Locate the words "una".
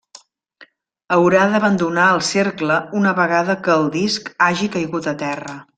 3.03-3.15